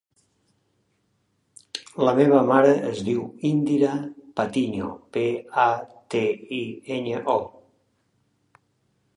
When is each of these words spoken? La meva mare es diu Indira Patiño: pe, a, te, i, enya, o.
La 2.07 2.13
meva 2.19 2.39
mare 2.51 2.71
es 2.93 3.03
diu 3.09 3.21
Indira 3.51 3.91
Patiño: 4.41 4.89
pe, 5.19 5.27
a, 5.65 5.69
te, 6.15 6.23
i, 6.61 6.63
enya, 6.99 7.21
o. 7.39 8.65